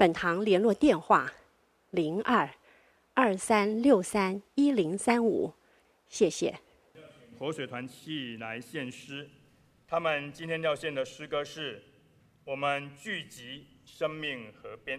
[0.00, 1.30] 本堂联络电话：
[1.90, 2.48] 零二
[3.12, 5.52] 二三六三一零三五，
[6.08, 6.58] 谢谢。
[7.38, 9.28] 活水团契来献诗，
[9.86, 11.76] 他们今天要献的诗歌是
[12.44, 14.98] 《我们聚集生命河边》。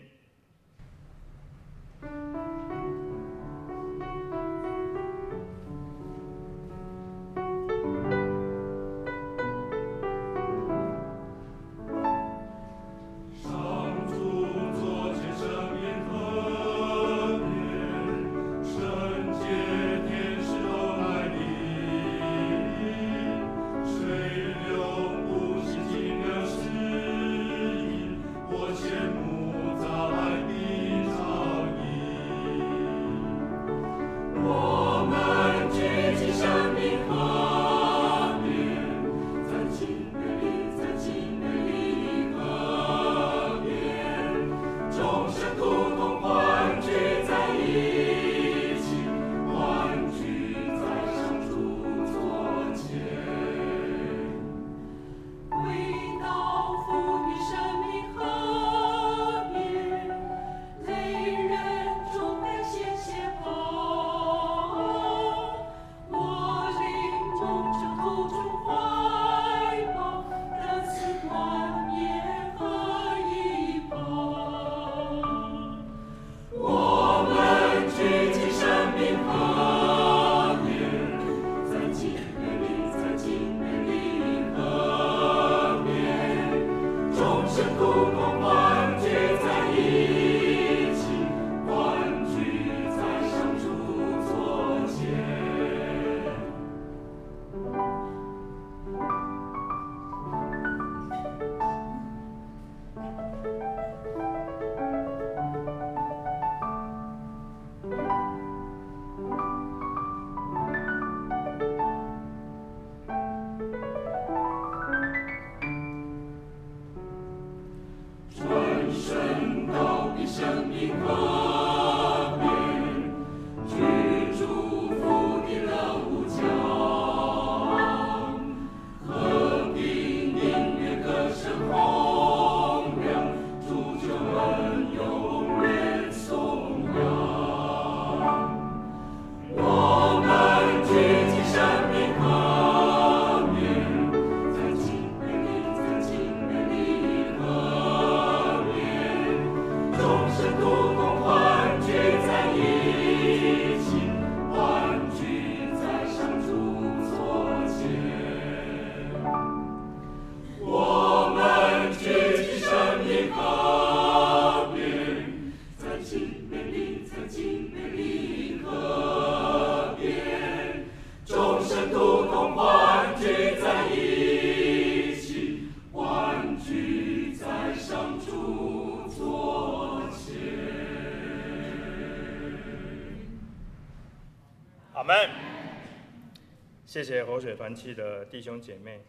[186.91, 188.99] 谢谢活水团契的弟兄姐妹，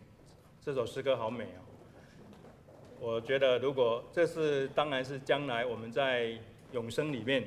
[0.60, 1.59] 这首诗歌好美哦。
[3.00, 6.38] 我觉得，如果这是当然是将来我们在
[6.71, 7.42] 永生里面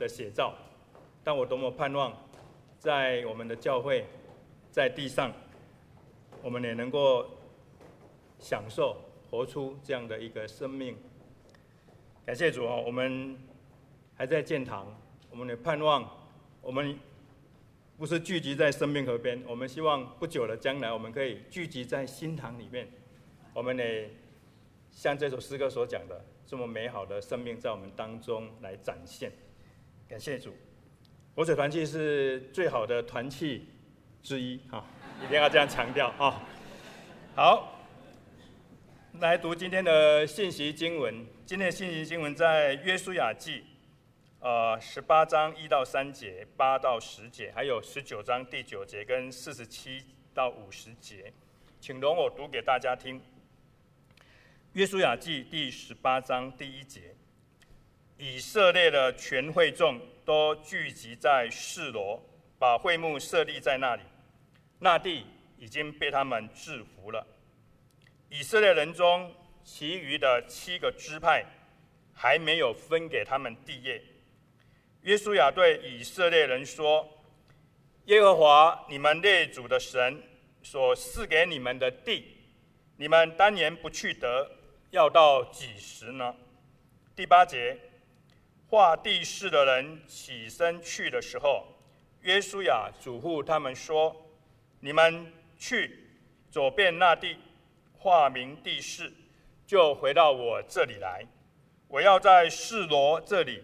[0.00, 0.52] 的写照，
[1.22, 2.12] 但我多么盼望，
[2.80, 4.04] 在我们的教会，
[4.72, 5.32] 在地上，
[6.42, 7.24] 我们也能够
[8.40, 8.96] 享受
[9.30, 10.96] 活出这样的一个生命。
[12.26, 13.38] 感谢主哦，我们
[14.16, 14.92] 还在建堂，
[15.30, 16.04] 我们的盼望
[16.60, 16.98] 我们。
[18.02, 22.88] 不是聚集在生命河边，我们希望不久的将来，我们可以聚集在新堂里面。
[23.54, 24.10] 我们也
[24.90, 29.30] 像这首诗歌所讲的，这么美好的生命在我们当中来展现。
[30.08, 30.52] 感谢主，
[31.36, 33.68] 活水团契是最好的团契
[34.20, 34.84] 之一，哈，
[35.24, 36.42] 一定要这样强调啊。
[37.36, 37.84] 好，
[39.20, 41.24] 来读今天的信息经文。
[41.46, 43.62] 今天的信息经文在约书亚记。
[44.42, 50.04] 呃，十八章一到三节，八到十节，还有十九章第九节跟四十七
[50.34, 51.32] 到五十节，
[51.80, 53.22] 请容我读给大家听。
[54.72, 57.14] 约书亚记第十八章第一节：
[58.18, 62.20] 以色列的全会众都聚集在示罗，
[62.58, 64.02] 把会幕设立在那里。
[64.80, 65.24] 那地
[65.56, 67.24] 已经被他们制服了。
[68.28, 71.44] 以色列人中其余的七个支派
[72.12, 74.02] 还没有分给他们地业。
[75.02, 77.08] 约书亚对以色列人说
[78.06, 80.22] ：“耶和华你们列祖的神
[80.62, 82.36] 所赐给你们的地，
[82.96, 84.48] 你们当年不去得，
[84.90, 86.32] 要到几时呢？”
[87.16, 87.76] 第八节，
[88.68, 91.66] 画地势的人起身去的时候，
[92.20, 94.14] 约书亚嘱咐他们说
[94.78, 96.12] ：“你们去
[96.48, 97.36] 左遍那地，
[97.98, 99.12] 画明地势，
[99.66, 101.26] 就回到我这里来。
[101.88, 103.60] 我要在示罗这里。”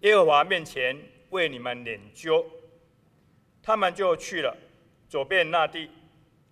[0.00, 0.96] 耶和华面前
[1.28, 2.42] 为你们拈阄，
[3.62, 4.56] 他们就去了，
[5.06, 5.90] 走遍那地，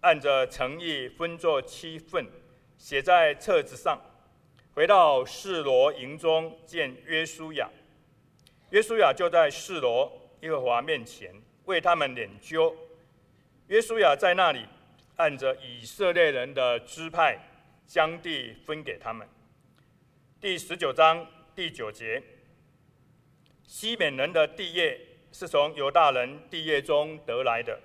[0.02, 2.26] 按着诚意分作七份，
[2.76, 3.98] 写在册子上，
[4.74, 7.70] 回到示罗营中见约书亚。
[8.68, 10.12] 约书亚就在示罗
[10.42, 11.34] 耶和华面前
[11.64, 12.74] 为他们拈阄。
[13.68, 14.66] 约书亚在那里
[15.16, 17.38] 按着以色列人的支派，
[17.86, 19.26] 将地分给他们。
[20.38, 22.22] 第十九章第九节。
[23.68, 24.98] 西缅人的地业
[25.30, 27.78] 是从犹大人地业中得来的，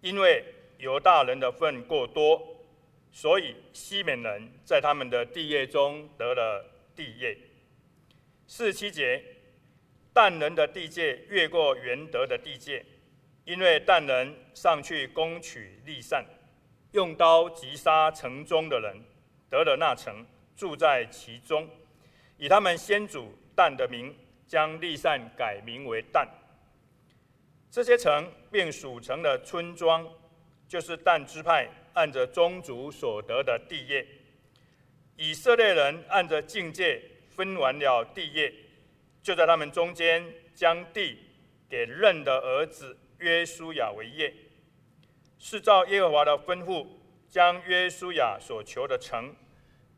[0.00, 0.42] 因为
[0.78, 2.42] 犹大人的份过多，
[3.12, 6.64] 所以西缅人在他们的地业中得了
[6.96, 7.36] 地业。
[8.46, 9.22] 四七节，
[10.14, 12.82] 但人的地界越过原得的地界，
[13.44, 16.24] 因为但人上去攻取利善，
[16.92, 18.96] 用刀击杀城中的人，
[19.50, 20.24] 得了那城，
[20.56, 21.68] 住在其中，
[22.38, 24.16] 以他们先祖但的名。
[24.54, 26.28] 将利善改名为但，
[27.68, 30.08] 这些城并属成了村庄，
[30.68, 34.06] 就是但支派按着宗族所得的地业。
[35.16, 38.54] 以色列人按着境界分完了地业，
[39.24, 40.24] 就在他们中间
[40.54, 41.18] 将地
[41.68, 44.32] 给认的儿子约书亚为业，
[45.36, 46.86] 是照耶和华的吩咐，
[47.28, 49.34] 将约书亚所求的城，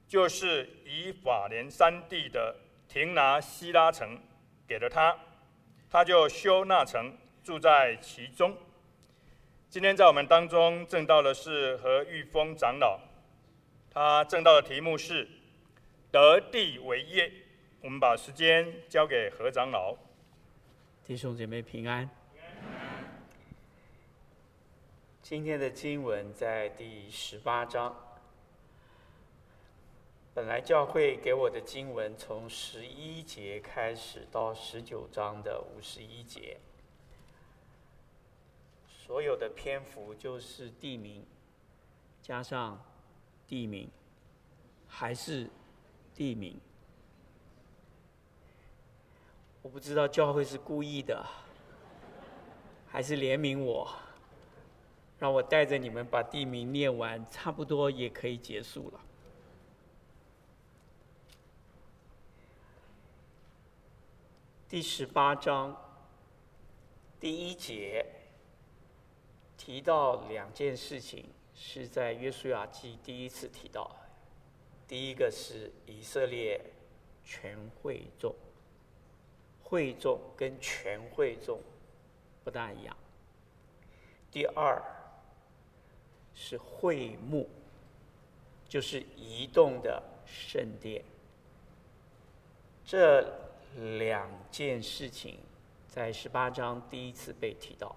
[0.08, 2.56] 就是以法莲山地的
[2.88, 4.19] 亭拿希拉城。
[4.67, 5.17] 给了他，
[5.89, 8.57] 他就修那城，住在其中。
[9.69, 12.99] 今天在我们当中证道的是何玉峰长老，
[13.91, 15.29] 他证道的题目是
[16.11, 17.33] 得地为业。
[17.83, 19.95] 我们把时间交给何长老。
[21.05, 22.09] 弟兄姐妹平安。
[25.23, 28.06] 今天的经文在第十八章。
[30.37, 36.59] 本来教会给我的经文从十一节开始到十九章的五十一节，
[38.87, 41.25] 所有的篇幅就是地名，
[42.21, 42.79] 加上
[43.47, 43.88] 地名，
[44.87, 45.49] 还是
[46.15, 46.61] 地名。
[49.62, 51.25] 我不知道教会是故意的，
[52.87, 53.91] 还是怜悯我，
[55.19, 59.00] 让我带着你们把地名念完，差不多也可以结束了。
[64.69, 65.77] 第十八章
[67.21, 68.05] 第一节
[69.57, 71.25] 提到两件事情，
[71.55, 73.89] 是在约书亚记第一次提到。
[74.89, 76.61] 第一个是以色列
[77.25, 78.35] 全会众，
[79.63, 81.61] 会众跟全会众
[82.43, 82.96] 不大一样。
[84.32, 84.82] 第二
[86.35, 87.49] 是会幕，
[88.69, 91.05] 就是移动的圣殿。
[92.85, 93.25] 这
[93.77, 95.39] 两件事情
[95.87, 97.95] 在十八章第一次被提到。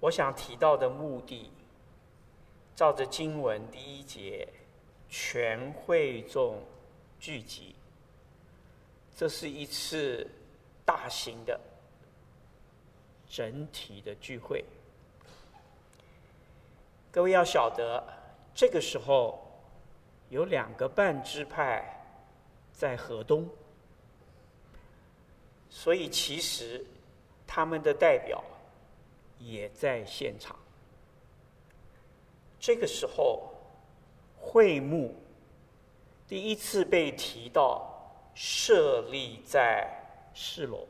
[0.00, 1.50] 我想提到的目的，
[2.74, 4.46] 照着经文第一节，
[5.08, 6.62] 全会众
[7.18, 7.74] 聚集，
[9.16, 10.30] 这是一次
[10.84, 11.58] 大型的
[13.26, 14.62] 整体的聚会。
[17.10, 18.04] 各位要晓得，
[18.54, 19.42] 这个时候
[20.28, 22.04] 有两个半支派
[22.72, 23.48] 在河东。
[25.78, 26.82] 所以，其实
[27.46, 28.42] 他们的代表
[29.38, 30.56] 也在现场。
[32.58, 33.52] 这个时候，
[34.38, 35.14] 会幕
[36.26, 37.86] 第一次被提到
[38.34, 39.86] 设立在
[40.32, 40.88] 示罗。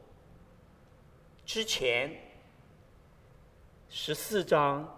[1.45, 2.09] 之前
[3.91, 4.89] 十四章，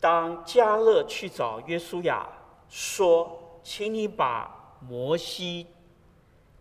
[0.00, 2.28] 当加勒去找约书亚
[2.68, 5.68] 说：“请你把摩西。”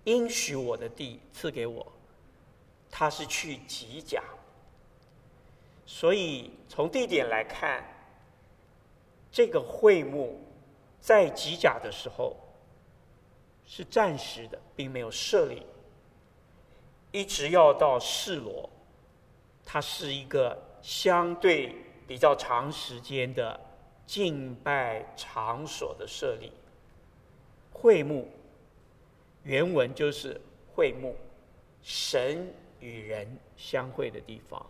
[0.10, 1.86] 应许我的地赐给我，
[2.90, 4.24] 他是去吉甲，
[5.86, 7.84] 所以从地点来看，
[9.32, 10.42] 这个会幕
[11.00, 12.36] 在吉甲的时候
[13.68, 15.64] 是暂时的，并没有设立，
[17.12, 18.68] 一直要到示罗，
[19.64, 21.76] 它是一个相对
[22.08, 23.60] 比较长时间的
[24.08, 26.52] 敬拜场所的设立。
[27.72, 28.28] 会幕
[29.44, 30.40] 原文就是
[30.74, 31.16] 会幕，
[31.82, 34.64] 神与人相会的地方，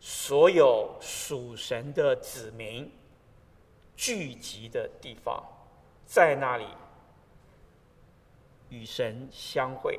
[0.00, 2.90] 所有属神的子民
[3.96, 5.44] 聚集的地方，
[6.06, 6.66] 在那里
[8.70, 9.98] 与神相会。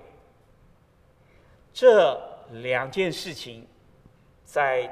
[1.74, 2.18] 这
[2.62, 3.68] 两件事情
[4.44, 4.90] 在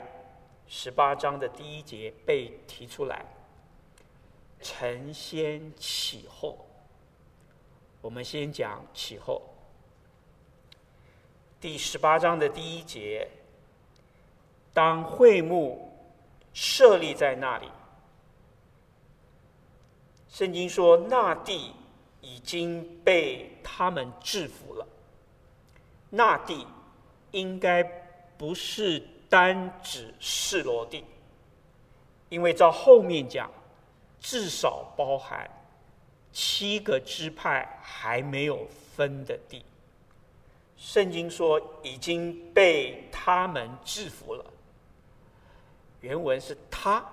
[0.67, 3.25] 十八章的第一节被提出来，
[4.61, 6.66] 承先启后。
[8.01, 9.41] 我们先讲起后。
[11.59, 13.27] 第十八章的第一节，
[14.73, 15.91] 当会幕
[16.53, 17.67] 设立在那里，
[20.29, 21.73] 圣经说那地
[22.21, 24.87] 已经被他们制服了。
[26.09, 26.65] 那地
[27.31, 27.83] 应该
[28.37, 31.03] 不是单指示罗地，
[32.29, 33.51] 因为照后面讲，
[34.19, 35.49] 至少包含。
[36.39, 39.65] 七个支派还没有分的地，
[40.77, 44.45] 圣经说已经被他们制服了。
[45.99, 47.03] 原文是他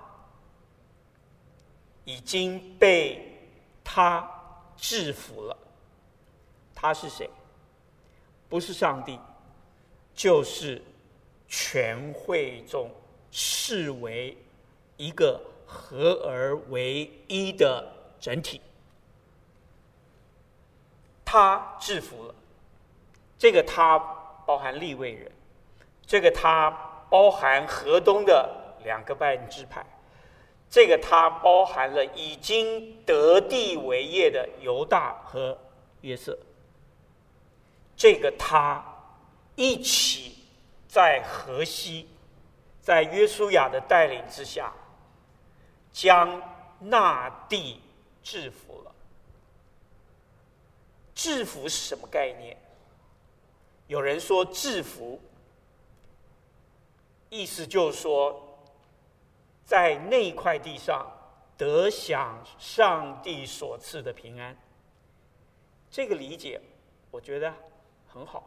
[2.03, 3.19] 已经被
[3.83, 4.29] 他
[4.77, 5.57] 制服了。
[6.75, 7.27] 他是谁？
[8.47, 9.19] 不是上帝，
[10.13, 10.79] 就是
[11.47, 12.91] 全会众
[13.31, 14.37] 视为
[14.97, 18.61] 一个合而为一的整体。
[21.35, 22.35] 他制服了，
[23.37, 23.99] 这个他
[24.45, 25.29] 包含利未人，
[26.07, 26.71] 这个他
[27.09, 28.49] 包含河东的
[28.85, 29.85] 两个半支派，
[30.69, 35.57] 这个他包含了已经得地为业的犹大和
[35.99, 36.39] 约瑟，
[37.97, 38.81] 这个他
[39.55, 40.37] 一起
[40.87, 42.07] 在河西，
[42.79, 44.71] 在约书亚的带领之下，
[45.91, 46.41] 将
[46.79, 47.81] 那地
[48.23, 48.94] 制服了。
[51.15, 52.55] 制服是什么概念？
[53.87, 55.19] 有人说制服，
[57.29, 58.59] 意思就是说，
[59.63, 61.09] 在那块地上
[61.57, 64.55] 得享上帝所赐的平安。
[65.89, 66.59] 这个理解，
[67.09, 67.53] 我觉得
[68.07, 68.43] 很好。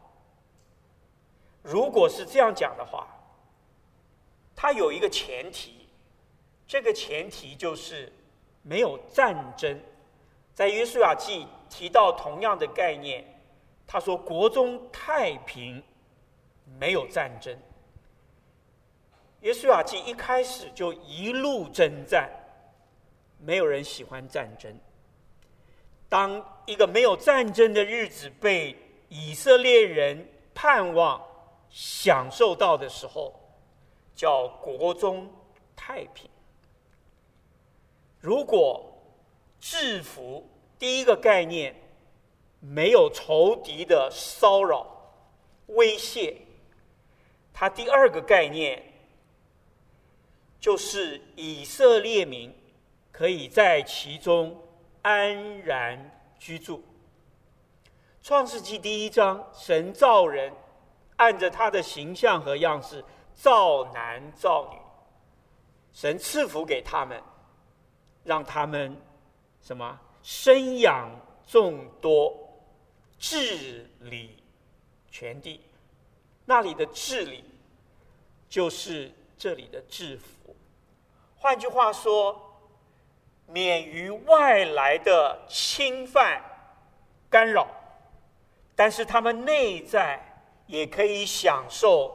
[1.63, 3.09] 如果是这样讲的话，
[4.55, 5.89] 它有一个前提，
[6.67, 8.13] 这个前提就是
[8.63, 9.81] 没有战争。
[10.55, 11.47] 在约书亚记。
[11.69, 13.25] 提到同样的概念，
[13.87, 15.83] 他说：“国中太平，
[16.79, 17.57] 没有战争。”
[19.41, 22.29] 约书亚记一开始就一路征战，
[23.39, 24.77] 没有人喜欢战争。
[26.09, 28.77] 当一个没有战争的日子被
[29.09, 31.23] 以色列人盼望
[31.71, 33.33] 享受到的时候，
[34.15, 35.31] 叫国中
[35.77, 36.29] 太平。
[38.21, 38.85] 如果
[39.61, 40.49] 制服。
[40.79, 41.75] 第一个概念，
[42.61, 44.87] 没有仇敌的骚扰、
[45.67, 46.37] 威胁。
[47.53, 48.81] 它第二个概念，
[50.61, 52.55] 就是以色列民
[53.11, 54.57] 可以在其中
[55.03, 56.85] 安然居住。
[58.23, 60.53] 创世纪第一章，神造人，
[61.17, 63.05] 按着他的形象和样式
[63.35, 64.79] 造男造女，
[65.93, 67.21] 神赐福给他们，
[68.23, 68.97] 让他们
[69.61, 69.99] 什么？
[70.23, 71.09] 生养
[71.47, 72.37] 众多，
[73.19, 74.43] 治理
[75.11, 75.61] 全地。
[76.45, 77.45] 那里的治理，
[78.49, 80.55] 就是这里的制服。
[81.37, 82.61] 换句话说，
[83.47, 86.43] 免于外来的侵犯、
[87.31, 87.69] 干扰，
[88.75, 90.21] 但是他们内在
[90.67, 92.15] 也可以享受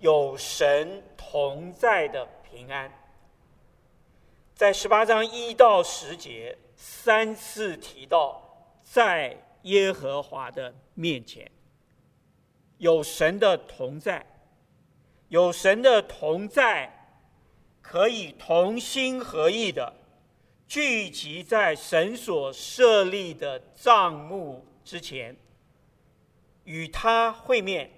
[0.00, 2.92] 有神同在的平安。
[4.54, 6.58] 在十八章一到十节。
[6.86, 8.42] 三次提到，
[8.82, 11.50] 在耶和华的面前，
[12.76, 14.26] 有神的同在，
[15.28, 16.92] 有神的同在，
[17.80, 19.94] 可以同心合意的
[20.68, 25.34] 聚集在神所设立的帐幕之前，
[26.64, 27.90] 与他会面，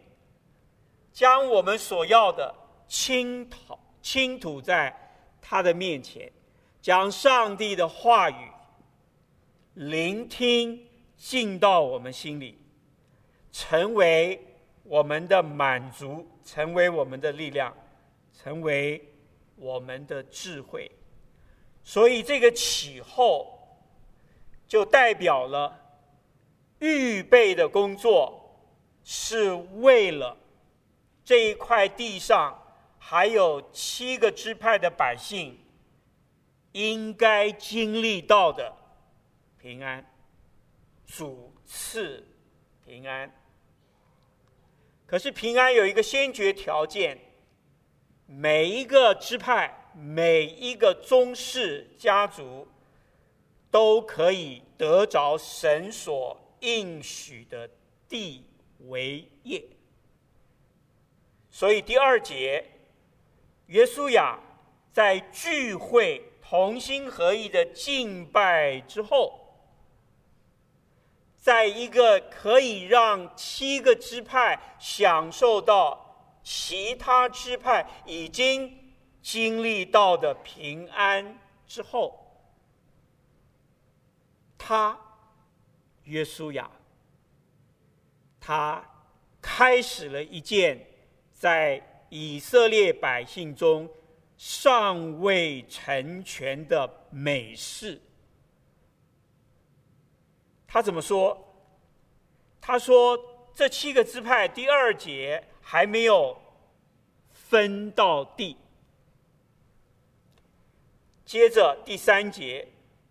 [1.13, 2.55] 将我们所要的
[2.87, 6.31] 倾讨倾吐在他的面前，
[6.81, 8.53] 将上帝的话语。
[9.77, 12.59] 聆听进到我们心里，
[13.53, 14.43] 成为
[14.85, 17.77] 我们的满足，成为我们的力量，
[18.33, 19.07] 成为
[19.57, 20.91] 我们的智慧。
[21.85, 23.53] 所以这个启后，
[24.67, 25.79] 就代表了
[26.79, 28.59] 预备的工作，
[29.05, 30.35] 是为了
[31.23, 32.59] 这一块地上
[32.99, 35.59] 还有七个支派的百姓
[36.73, 38.75] 应该经历到的
[39.59, 40.05] 平安，
[41.07, 42.25] 主赐
[42.85, 43.33] 平安。
[45.07, 47.19] 可是平安有一个先决条件，
[48.27, 52.69] 每一个支派、每一个宗室家族
[53.71, 57.71] 都可以得着神所应许的
[58.09, 58.45] 地
[58.89, 59.65] 为业。
[61.51, 62.65] 所以第二节，
[63.67, 64.39] 约书亚
[64.93, 69.43] 在聚会同心合意的敬拜之后。
[71.47, 82.51] 在一个可以让七个支派享受到其他支派已经经历到的平安之后，
[84.59, 84.99] 他
[86.03, 86.69] 约书亚，
[88.41, 88.85] 他
[89.41, 90.85] 开始了一件
[91.33, 93.89] 在以色列百姓中
[94.37, 98.03] 尚未成全的美事。
[100.77, 101.43] 他怎么说？
[102.61, 103.19] 他说
[103.57, 106.37] ：“这七个支派第二节还没有
[107.33, 108.59] 分到地。
[111.25, 112.69] 接着第三节，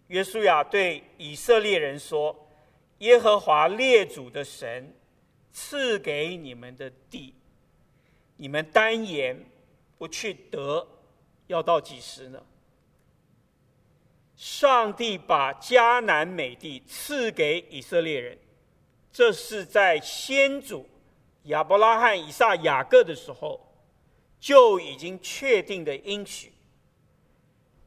[0.10, 2.48] 约书亚对以色列人说
[3.00, 4.96] ：‘耶和华列祖的神
[5.52, 7.34] 赐给你们的地，
[8.38, 9.44] 你们单言
[9.98, 10.88] 不去得，
[11.48, 12.46] 要到几时呢？’”
[14.36, 18.38] 上帝把迦南美地赐给以色列人，
[19.12, 20.90] 这是在先祖
[21.44, 23.60] 亚伯拉罕、以撒、雅各的时候
[24.40, 26.52] 就已经确定的应许，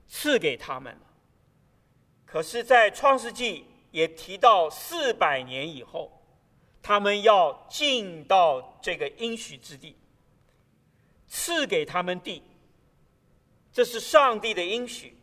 [0.06, 1.00] 赐给他们了。
[2.24, 6.22] 可是，在创世纪也提到四百年以后，
[6.82, 9.96] 他们要进到这个应许之地，
[11.26, 12.42] 赐给他们地，
[13.70, 15.17] 这是上帝的应许。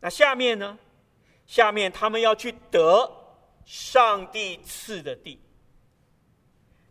[0.00, 0.78] 那下面呢？
[1.46, 3.08] 下面他们要去得
[3.64, 5.40] 上帝赐的地。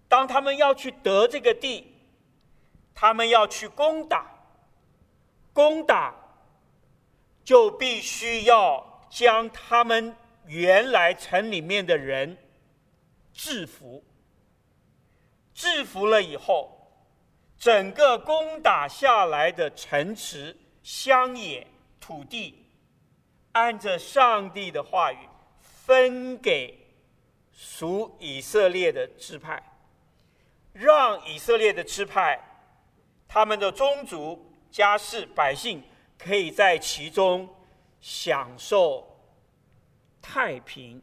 [0.08, 1.94] 当他们要去得这个地，
[2.94, 4.26] 他们要去攻打，
[5.52, 6.16] 攻打
[7.44, 10.16] 就必须要将他们
[10.46, 12.38] 原来城里面的人
[13.34, 14.04] 制服。
[15.54, 16.78] 制服了以后，
[17.58, 21.68] 整个攻打下来的城池、乡野、
[22.00, 22.65] 土地。
[23.56, 25.18] 按着上帝的话语，
[25.62, 26.78] 分给
[27.54, 29.64] 属以色列的支派，
[30.74, 32.38] 让以色列的支派，
[33.30, 35.82] 他们的宗族、家世、百姓，
[36.18, 37.48] 可以在其中
[38.02, 39.08] 享受
[40.22, 41.02] 太平、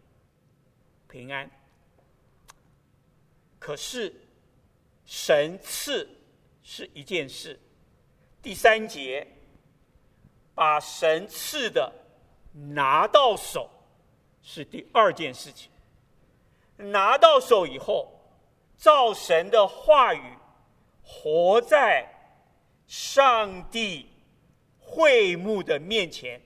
[1.08, 1.50] 平安。
[3.58, 4.12] 可是，
[5.06, 6.06] 神赐
[6.62, 7.58] 是一件事，
[8.42, 9.26] 第三节
[10.54, 11.90] 把神赐的。
[12.52, 13.68] 拿到手
[14.42, 15.70] 是第二件事情。
[16.76, 18.12] 拿到手以后，
[18.76, 20.36] 照神的话语，
[21.02, 22.08] 活在
[22.86, 24.08] 上帝
[24.78, 26.40] 会幕的面前，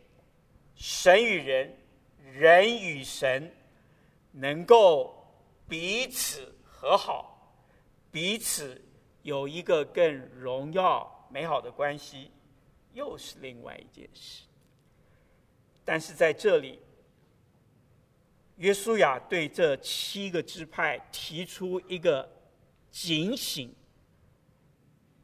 [0.74, 1.74] 神与人，
[2.22, 3.50] 人与神，
[4.32, 5.14] 能够
[5.66, 7.56] 彼此和好，
[8.10, 8.82] 彼此
[9.22, 12.30] 有一个更荣耀美好的关系，
[12.92, 14.42] 又是另外一件事。
[15.86, 16.80] 但是在这里，
[18.56, 22.28] 约书亚对这七个支派提出一个
[22.90, 23.72] 警醒，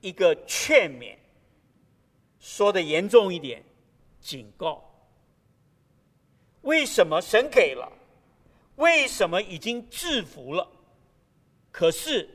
[0.01, 1.17] 一个劝勉，
[2.39, 3.65] 说的严重一点，
[4.21, 4.89] 警告。
[6.61, 7.93] 为什么神给了？
[8.77, 10.67] 为什么已经制服了？
[11.73, 12.29] 可是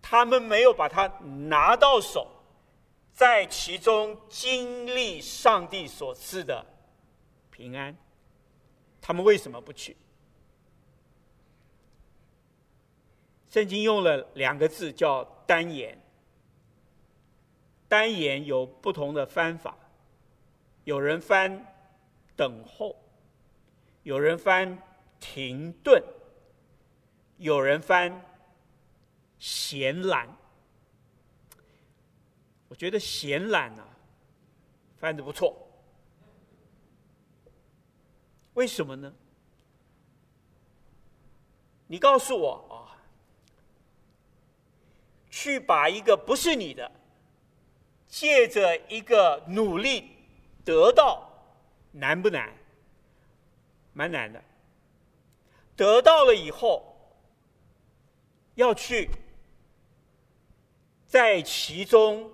[0.00, 1.06] 他们没有把它
[1.48, 2.26] 拿到手，
[3.12, 6.64] 在其中经历上帝所赐的。
[7.62, 7.96] 平安，
[9.00, 9.96] 他们为什么不去？
[13.48, 15.96] 圣经用了两个字叫“单言”。
[17.86, 19.78] 单言有不同的翻法，
[20.82, 21.72] 有人翻
[22.34, 22.96] “等候”，
[24.02, 24.76] 有人翻
[25.20, 26.02] “停顿”，
[27.38, 28.26] 有人翻
[29.38, 30.28] “闲懒”。
[32.66, 33.86] 我觉得“闲懒”呢，
[34.96, 35.61] 翻得不错。
[38.54, 39.12] 为什么呢？
[41.86, 42.96] 你告诉我啊、
[45.30, 46.90] 去把一个不是你的，
[48.08, 50.16] 借着一个努力
[50.64, 51.28] 得到，
[51.92, 52.52] 难不难？
[53.92, 54.42] 蛮难的。
[55.76, 56.96] 得到了以后，
[58.54, 59.10] 要去
[61.06, 62.30] 在其中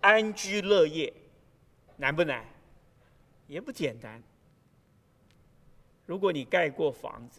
[0.00, 1.12] 安居乐业，
[1.96, 2.46] 难不难？
[3.46, 4.22] 也不简单。
[6.08, 7.38] 如果你盖过房子，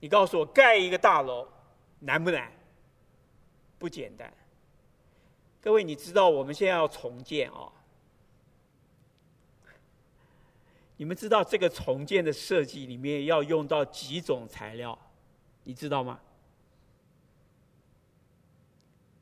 [0.00, 1.46] 你告诉我盖一个大楼
[1.98, 2.50] 难不难？
[3.78, 4.32] 不简单。
[5.60, 7.72] 各位，你知道我们现在要重建啊、哦？
[10.96, 14.98] 你们知道这个重建的设计里面要用到几种材料？
[15.64, 16.18] 你知道吗？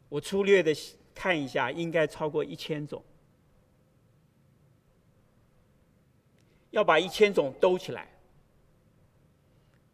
[0.09, 0.73] 我粗略的
[1.13, 3.03] 看一下，应该超过一千种。
[6.71, 8.10] 要把一千种兜起来，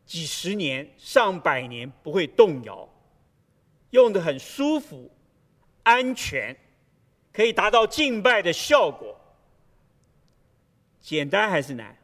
[0.06, 2.88] 几十年、上百年不会动摇，
[3.90, 5.10] 用的很舒服、
[5.82, 6.56] 安全，
[7.32, 9.20] 可以达到敬拜的效果。
[11.00, 11.96] 简单还是难？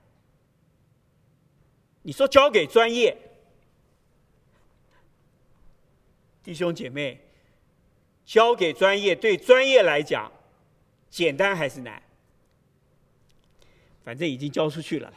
[2.02, 3.16] 你说交给专业，
[6.42, 7.20] 弟兄姐妹，
[8.24, 10.30] 交给专业，对专业来讲，
[11.08, 12.02] 简单还是难？
[14.02, 15.14] 反正已经交出去了。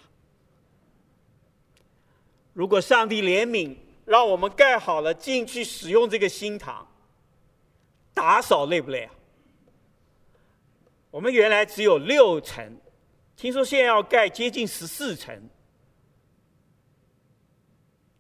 [2.56, 6.88] 如果上帝怜悯，让我们盖好了进去使用这个新堂，
[8.14, 9.14] 打扫累不累啊？
[11.12, 12.80] 我们原来只有六层。
[13.36, 15.38] 听说现在要盖接近十四层，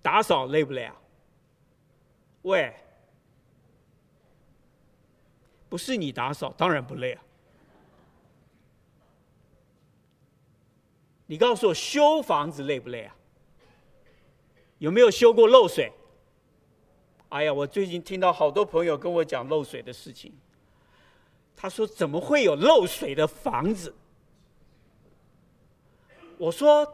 [0.01, 0.95] 打扫累不累啊？
[2.41, 2.75] 喂，
[5.69, 7.23] 不是你打扫，当然不累啊。
[11.25, 13.15] 你告诉我，修房子累不累啊？
[14.77, 15.91] 有没有修过漏水？
[17.29, 20.33] 哎呀，我最近听到好多朋友跟我讲漏水的事情。
[21.55, 23.93] 他说：“怎么会有漏水的房子？”
[26.37, 26.85] 我说，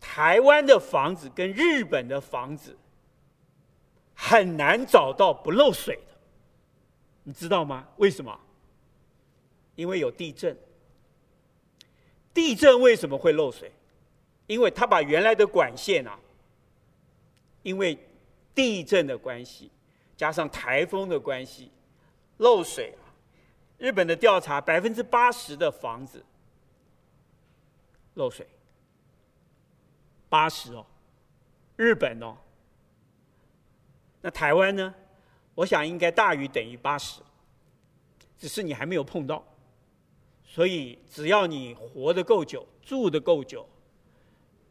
[0.00, 2.76] 台湾的房子跟日本的房子
[4.14, 6.16] 很难找到不漏水的，
[7.24, 7.88] 你知道吗？
[7.96, 8.38] 为什么？
[9.74, 10.56] 因为有地震。
[12.32, 13.70] 地震为什么会漏水？
[14.46, 16.18] 因为他把原来的管线啊，
[17.62, 17.98] 因为
[18.54, 19.70] 地震的关系，
[20.16, 21.70] 加上台风的关系，
[22.38, 23.02] 漏水啊。
[23.78, 26.24] 日本的调查，百分之八十的房子。
[28.14, 28.46] 漏水，
[30.28, 30.84] 八十哦，
[31.76, 32.36] 日本哦，
[34.20, 34.94] 那台湾呢？
[35.54, 37.22] 我想应该大于等于八十，
[38.36, 39.42] 只是你还没有碰到。
[40.44, 43.66] 所以只要你活得够久，住得够久，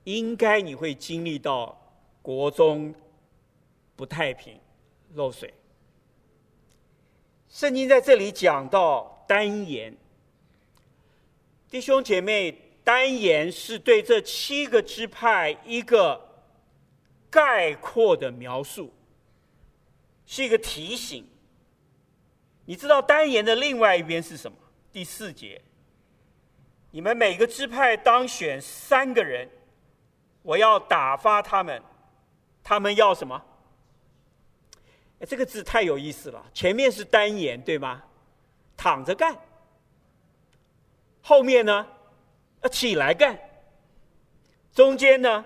[0.03, 1.80] 应该你会经历到
[2.21, 2.93] 国中
[3.95, 4.59] 不太平、
[5.13, 5.53] 漏水。
[7.49, 9.95] 圣经在这里讲到单言，
[11.69, 12.67] 弟兄姐妹。
[12.83, 16.19] 单言是对这七个支派一个
[17.29, 18.91] 概括的描述，
[20.25, 21.23] 是一个提醒。
[22.65, 24.57] 你知道单言的另外一边是什么？
[24.91, 25.61] 第四节，
[26.89, 29.47] 你们每个支派当选三个人，
[30.41, 31.79] 我要打发他们，
[32.63, 33.43] 他们要什么？
[35.27, 36.45] 这个字太有意思了。
[36.53, 38.03] 前面是单言，对吗？
[38.75, 39.37] 躺着干。
[41.21, 41.87] 后面呢？
[42.63, 43.39] 要起来干，
[44.71, 45.43] 中间呢，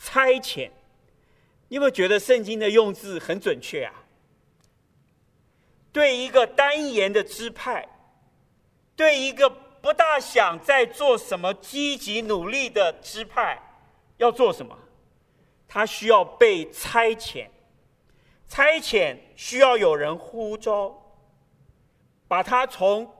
[0.00, 0.68] 差遣，
[1.68, 3.94] 你有没有觉得圣经的用字很准确啊？
[5.92, 7.88] 对一个单言的支派，
[8.96, 13.62] 对一个不大想再做什么积极努力的支派，
[14.16, 14.76] 要做什么？
[15.68, 17.48] 他需要被差遣，
[18.48, 21.00] 差遣需要有人呼召，
[22.26, 23.14] 把他从。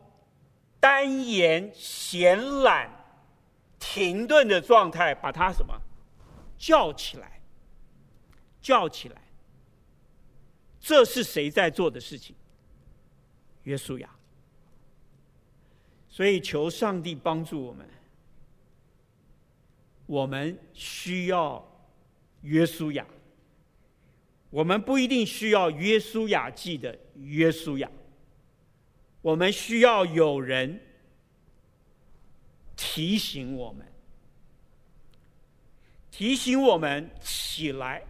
[0.81, 2.89] 单言闲懒、
[3.81, 5.77] 停顿的状态，把他什么
[6.57, 7.41] 叫起来？
[8.63, 9.21] 叫起来！
[10.79, 12.37] 这是谁在做的事情？
[13.65, 14.09] 约书亚。
[16.09, 17.91] 所以求上帝帮助我们。
[20.07, 21.68] 我们需要
[22.43, 23.07] 约书亚，
[24.51, 27.91] 我们不一定需要约书亚记的约书亚。
[29.21, 30.81] 我们需要有人
[32.77, 33.85] 提醒我们，
[36.11, 38.03] 提醒我们起来，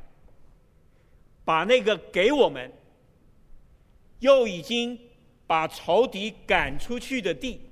[1.45, 2.71] 把那个给我们
[4.21, 4.99] 又已经
[5.47, 7.63] 把仇敌赶出去的地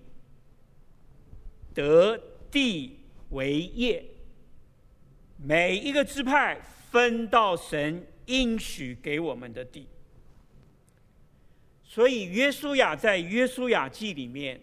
[1.74, 2.18] 得
[2.50, 2.98] 地
[3.30, 4.02] 为业，
[5.36, 6.58] 每一个支派
[6.90, 9.88] 分到神应许给我们的地。
[11.84, 14.60] 所以，约书亚在约书亚记里面，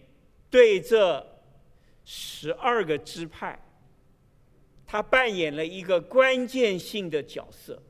[0.50, 1.40] 对这
[2.04, 3.58] 十二个支派，
[4.86, 7.82] 他扮演了一个关键性的角色。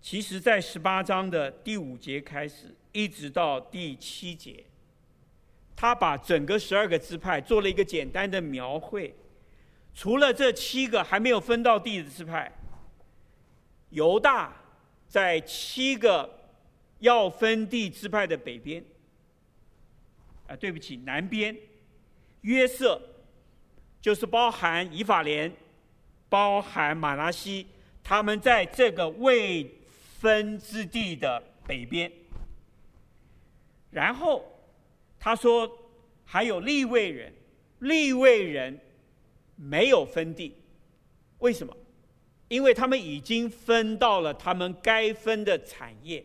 [0.00, 4.64] 其实，在十八章的第五节开始，一直到第七节，
[5.74, 9.14] 他把整个十二个支派做了一个简单的描绘。
[9.96, 12.52] 除了这七个还没有分到地的支派，
[13.88, 14.54] 犹大
[15.08, 16.30] 在七个
[16.98, 18.84] 要分地支派的北边。
[20.48, 21.56] 啊，对不起，南边，
[22.42, 23.00] 约瑟
[23.98, 25.50] 就是包含以法莲，
[26.28, 27.66] 包含玛拉西，
[28.04, 29.68] 他们在这个未
[30.20, 32.12] 分之地的北边，
[33.90, 34.44] 然后
[35.18, 35.68] 他说
[36.26, 37.32] 还有利未人，
[37.78, 38.78] 利未人
[39.56, 40.54] 没有分地，
[41.38, 41.76] 为什么？
[42.48, 46.24] 因为他们已经分到了他们该分的产业。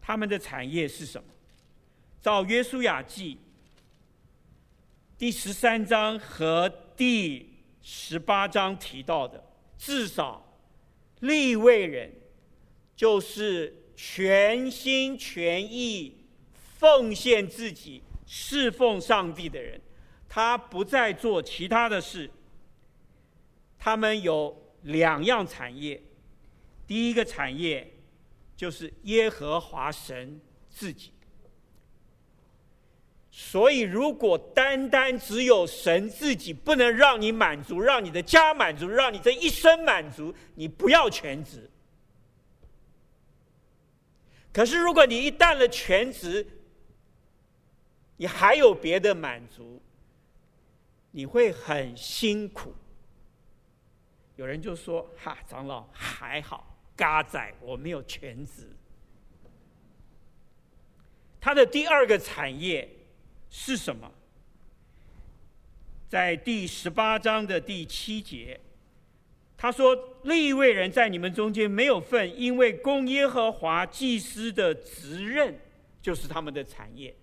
[0.00, 1.28] 他们的产业是什么？
[2.20, 3.38] 照约书亚记
[5.16, 9.42] 第十三章和第十八章提到的，
[9.78, 10.58] 至少
[11.20, 12.12] 立位人。
[12.96, 16.14] 就是全心全意
[16.76, 19.80] 奉献自己侍奉上帝的人，
[20.32, 22.30] 他不再做其他的事。
[23.76, 26.00] 他们有两样产业，
[26.86, 27.92] 第一个产业
[28.56, 31.12] 就是耶和华神自己。
[33.32, 41.68] 所以，如果单单只有神自己不能让你满足，让你的家满足，让你这一生满足，你不要全职。
[44.52, 46.46] 可是，如果你一旦了全职，
[48.16, 49.80] 你还有别的满足，
[51.10, 52.74] 你会很辛苦。
[54.36, 58.70] 有人就说：“哈，长老还好，嘎仔我没有全职。”
[61.40, 62.88] 他的第二个产业
[63.50, 64.10] 是什么？
[66.08, 68.60] 在第十八章的第七节。
[69.56, 69.94] 他说
[70.24, 75.60] ：“另一位人在你们中间没有份，因为供耶和华祭司的职任
[76.00, 77.14] 就是他们的产业，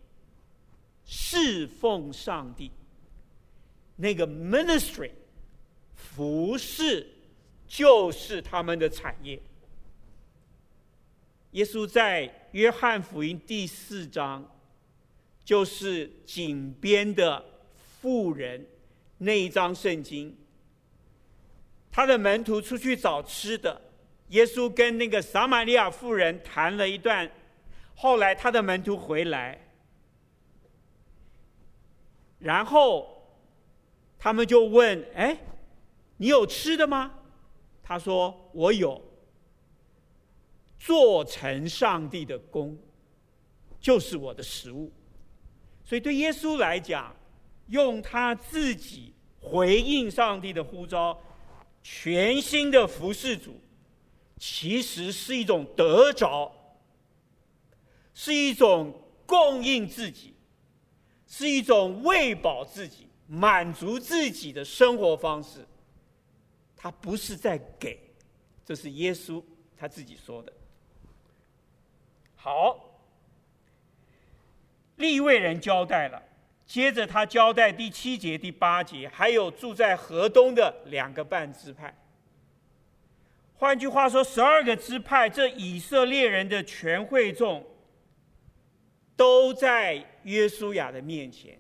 [1.04, 2.72] 侍奉上帝。
[3.98, 5.12] 那个 ministry
[5.94, 7.06] 服侍
[7.68, 9.40] 就是他们的产业。”
[11.52, 14.46] 耶稣在约翰福音第四章，
[15.44, 17.44] 就是井边的
[18.00, 18.68] 妇人
[19.18, 20.38] 那一章圣经。
[21.90, 23.82] 他的门徒出去找吃的，
[24.30, 27.28] 耶稣跟那个撒玛利亚妇人谈了一段，
[27.96, 29.60] 后来他的门徒回来，
[32.38, 33.17] 然后
[34.18, 35.38] 他们就问：“哎，
[36.18, 37.14] 你有吃的吗？”
[37.84, 39.02] 他说：“我有，
[40.78, 42.78] 做成上帝的工，
[43.80, 44.92] 就是我的食物。”
[45.86, 47.16] 所以对耶稣来讲，
[47.68, 51.18] 用他自己回应上帝的呼召。
[51.90, 53.62] 全新的服侍主，
[54.38, 56.52] 其实是一种得着，
[58.14, 58.94] 是一种
[59.26, 60.34] 供应自己，
[61.26, 65.66] 是一种喂饱自己、满足自己的生活方式。
[66.76, 68.00] 他不是在给，
[68.66, 69.44] 这是耶稣
[69.78, 70.54] 他自己说的。
[72.36, 73.02] 好，
[74.96, 76.22] 利未人交代了。
[76.66, 81.96] 接着他交代第七节、第八节，还有住在河东的两个半支派。
[83.56, 87.66] 换句话说，十二个支派，这以色列人的全会众，
[89.16, 91.58] 都在约书亚的面前。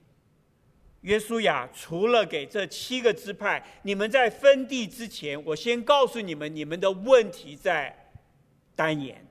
[1.07, 8.11] 约书亚除了给这七个支派，你们在分地之前，我先告诉你们，你们的问题在
[8.75, 9.25] 单言。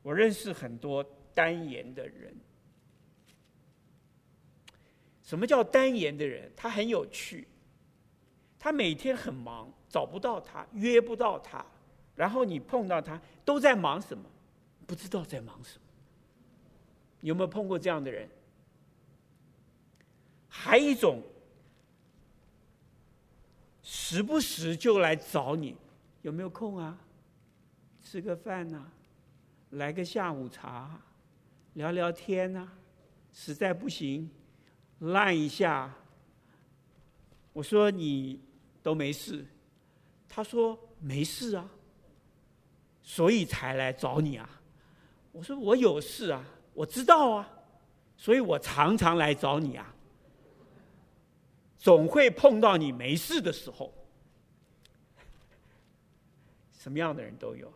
[0.00, 1.04] 我认识很多
[1.34, 2.32] 单言的人。
[5.24, 6.48] 什么叫单言的人？
[6.54, 7.48] 他很有趣，
[8.60, 11.66] 他每天很忙，找不到他，约不到他，
[12.14, 14.24] 然后你碰到他，都在忙什么？
[14.86, 15.84] 不知道在忙什么。
[17.22, 18.28] 有没有碰过这样的人？
[20.54, 21.22] 还有一种，
[23.82, 25.74] 时不时就来找你，
[26.20, 26.98] 有没有空啊？
[28.02, 28.84] 吃个饭呐，
[29.70, 31.00] 来个下午茶，
[31.72, 32.68] 聊聊天呐，
[33.32, 34.30] 实在不行。
[34.98, 35.90] 烂一下，
[37.54, 38.38] 我说你
[38.82, 39.44] 都没事，
[40.28, 41.68] 他说没事啊，
[43.02, 44.48] 所以才来找你啊。
[45.32, 47.50] 我说我有事啊，我知道啊，
[48.18, 49.92] 所以我常常来找你啊。
[51.82, 53.92] 总会碰到你没事的时候，
[56.72, 57.72] 什么样的人都有。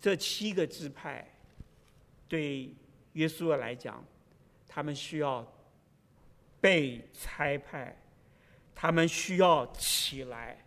[0.00, 1.28] 这七个支派
[2.28, 2.72] 对
[3.14, 4.04] 约书亚来讲。
[4.72, 5.44] 他们需要
[6.60, 8.00] 被差派，
[8.72, 10.64] 他们需要起来，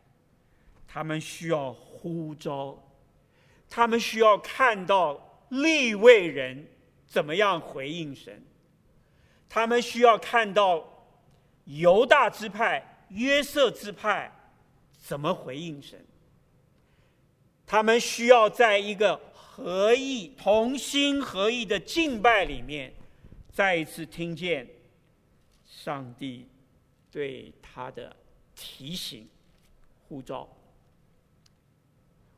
[0.85, 2.77] 他们需要呼召，
[3.69, 6.67] 他们需要看到立位人
[7.07, 8.43] 怎么样回应神，
[9.47, 10.92] 他们需要看到
[11.65, 14.31] 犹大支派、约瑟支派
[14.97, 16.05] 怎么回应神，
[17.65, 22.93] 他们需要在一个合意、同心合意的敬拜里面，
[23.51, 24.67] 再一次听见。
[25.65, 26.47] 上帝
[27.11, 28.15] 对他的
[28.55, 29.27] 提醒、
[30.07, 30.47] 呼召，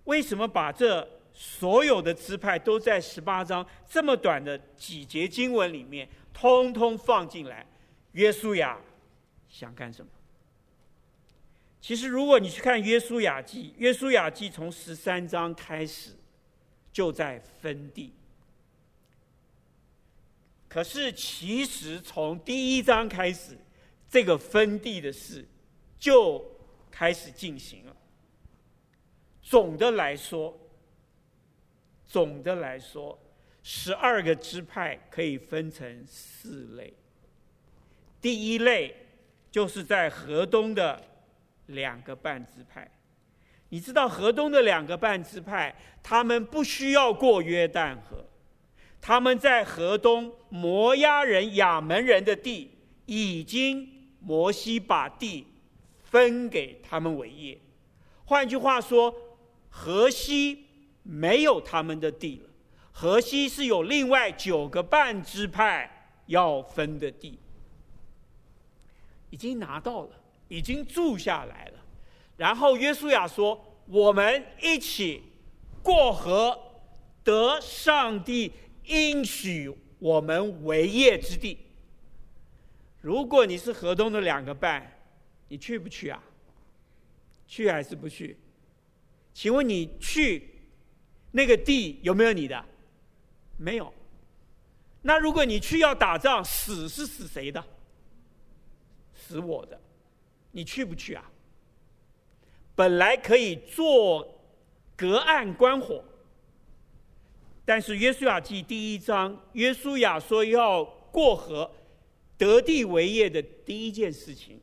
[0.05, 7.63] 为什么把这所有的支派都在十八章这么短的几节经文里面，通通放进来？
[8.13, 8.79] 约书亚
[9.57, 10.11] 想干什么？
[11.79, 16.11] 其实，如果你去看约书亚记，约书亚记从十三章开始
[16.91, 18.13] 就在分地。
[20.67, 23.57] 可是，其实从第一章开始，
[24.09, 25.47] 这个分地的事
[25.97, 26.43] 就
[26.91, 27.95] 开始进行了。
[29.41, 30.59] 总的来说，
[32.05, 33.17] 总的来说，
[33.63, 36.93] 十二个支派可以分成四类。
[38.19, 39.04] 第一类
[39.55, 41.01] 就是在河东的
[41.67, 42.91] 两个半支派。
[43.69, 48.25] 你知道，河东的两个半支派，他们不需要过约旦河。
[48.99, 52.69] 他们在河东摩押人、亚门人的地，
[53.05, 53.89] 已经
[54.19, 55.47] 摩西把地
[56.03, 57.57] 分给他们为业。
[58.25, 59.15] 换句话说，
[59.69, 60.65] 河西
[61.01, 62.49] 没有他们的地了，
[62.91, 67.39] 河西是有另外九个半支派要分的地，
[69.36, 70.12] 已经拿到了，
[70.48, 71.80] 已经住下来了。
[72.38, 75.24] 然后约书亚说：“我们一起
[75.84, 76.58] 过河，
[77.21, 78.54] 得上帝。”
[78.86, 79.69] 应许
[80.00, 81.58] 我们为业之地。
[83.02, 85.00] 如果你是河东的两个半，
[85.50, 86.24] 你去不去啊？
[87.45, 88.38] 去还是不去？
[89.34, 90.50] 请问你去
[91.32, 92.63] 那个地有没有你的？
[93.58, 93.93] 没有。
[95.02, 97.62] 那如果你去要打仗，死是死谁的？
[99.27, 99.79] 死我的。
[100.51, 101.31] 你去不去啊？
[102.75, 104.39] 本来可以做
[104.95, 106.03] 隔岸观火。
[107.65, 111.71] 但是约书亚记第一章，约书亚说要过河
[112.38, 114.61] 得地为业的第一件事情，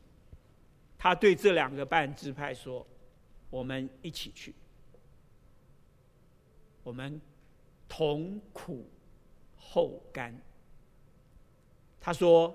[0.96, 2.86] 他对这两个半支派说
[3.50, 4.54] ：“我们一起去，
[6.84, 7.20] 我们
[7.88, 8.86] 同苦
[9.56, 10.32] 后甘。”
[12.00, 12.54] 他说：“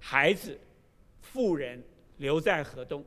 [0.00, 0.58] 孩子、
[1.22, 1.82] 妇人
[2.18, 3.02] 留在河东，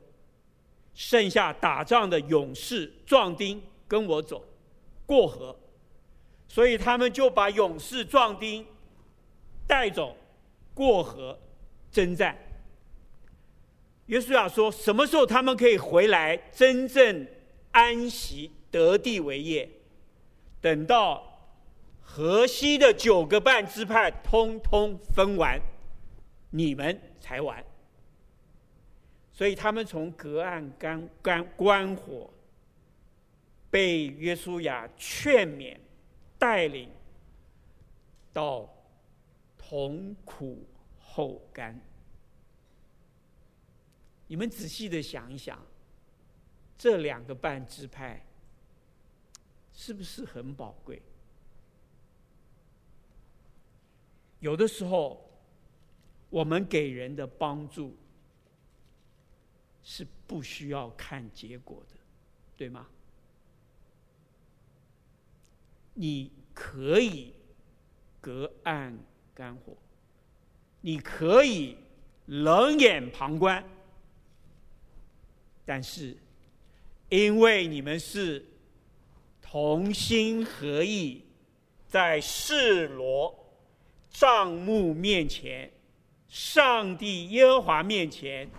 [0.94, 4.44] 剩下打仗的勇士、壮丁跟我走
[5.06, 5.56] 过河。”
[6.48, 8.66] 所以他们就把勇士壮丁
[9.66, 10.16] 带走
[10.74, 11.38] 过河
[11.90, 12.36] 征战。
[14.06, 17.26] 耶稣亚说：“什么时候他们可以回来真正
[17.72, 19.68] 安息得地为业？
[20.60, 21.50] 等到
[22.00, 25.60] 河西的九个半支派通通分完，
[26.50, 27.62] 你们才完。”
[29.36, 32.28] 所以他们从隔岸观观观火，
[33.70, 35.78] 被约书亚劝勉。
[36.38, 36.90] 带领
[38.30, 38.68] 到
[39.56, 40.66] 同苦
[41.00, 41.80] 后甘，
[44.26, 45.64] 你们仔细的想一想，
[46.76, 48.22] 这两个半支派
[49.72, 51.00] 是不是很宝贵？
[54.40, 55.26] 有的时候，
[56.28, 57.96] 我们给人的帮助
[59.88, 61.94] 是不需要看结果的，
[62.56, 62.88] 对吗？
[65.94, 67.32] 你可以
[68.20, 68.98] 隔岸
[69.32, 69.76] 观火，
[70.80, 71.76] 你可以
[72.26, 73.64] 冷眼旁观，
[75.64, 76.16] 但是
[77.08, 78.44] 因为你们是
[79.40, 81.22] 同心合意，
[81.86, 83.54] 在示罗
[84.10, 85.70] 帐幕面前、
[86.26, 88.50] 上帝耶和华面前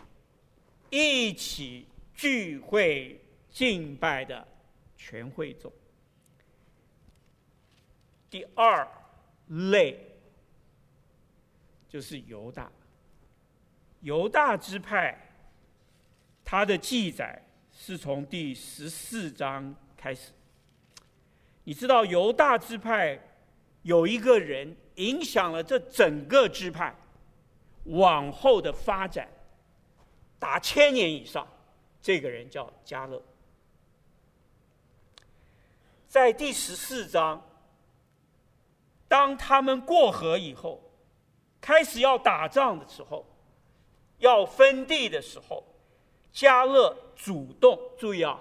[0.90, 3.20] 一起聚会
[3.50, 4.48] 敬拜的
[4.96, 5.72] 全会众。
[8.30, 8.88] 第二
[9.48, 9.98] 类
[11.88, 12.72] 就是犹大，
[14.02, 15.18] 犹大支派，
[16.44, 20.32] 他的记载是从第十四章开始。
[21.64, 23.20] 你知道犹大支派
[23.84, 26.96] 有一个人影响了这整个支派
[27.86, 29.28] 往后的发展，
[30.40, 31.48] 达千年以上。
[32.02, 33.22] 这个人叫加勒，
[36.08, 37.44] 在第十四章。
[39.10, 40.82] 当他们过河以后，
[41.60, 43.26] 开始要打仗的时候，
[44.20, 45.64] 要分地的时候，
[46.32, 48.40] 加勒主动，注意啊，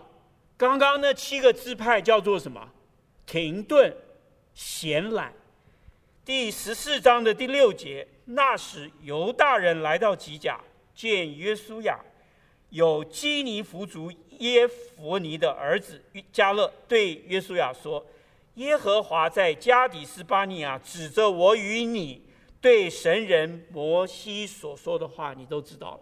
[0.57, 2.73] 刚刚那七个支派叫做什么？
[3.25, 3.97] 停顿、
[4.55, 5.33] 闲懒。
[6.25, 10.61] 第十四章的第六节，那时犹大人来到吉甲，
[10.97, 12.01] 见约书亚，
[12.71, 18.05] 有基尼弗族耶弗尼的儿子迦勒，对约书亚说
[18.57, 22.23] ：“耶和华在加底斯巴尼亚指着我与你
[22.63, 26.01] 对神人摩西所说的话，你都知道了。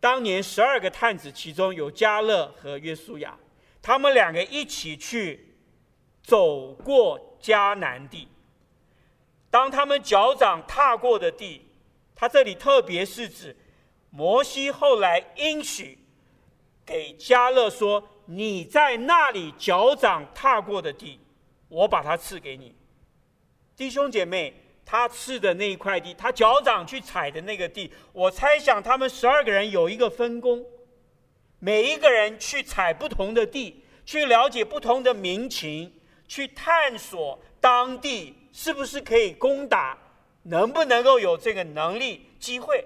[0.00, 3.38] 当年十二个探子，其中有加勒和约书亚，
[3.80, 5.54] 他们两个一起去
[6.22, 8.26] 走过迦南地。”
[9.50, 11.62] 当他们脚掌踏过的地，
[12.14, 13.56] 他这里特别是指
[14.10, 15.98] 摩西后来应许
[16.84, 21.20] 给加勒说：“你在那里脚掌踏过的地，
[21.68, 22.74] 我把它赐给你。”
[23.76, 24.54] 弟兄姐妹，
[24.84, 30.64] 他赐的那一块地，他脚掌去踩的那个地，我猜想他们十二个人有一个分工，
[31.58, 35.92] 每一个人去踩不同的地，去了解不同的民情，
[36.26, 38.34] 去探索当地。
[38.50, 39.96] 是不是可以攻打？
[40.44, 42.84] 能不能够有这个能力、机会？